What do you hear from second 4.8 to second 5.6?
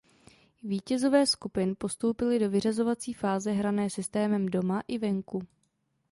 a venku.